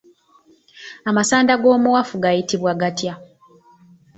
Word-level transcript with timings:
Amasanda 1.09 1.53
g’omuwafu 1.61 2.15
gayitibwa 2.23 2.71
gatya 2.81 3.13